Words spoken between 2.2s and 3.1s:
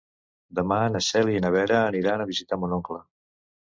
a visitar mon oncle.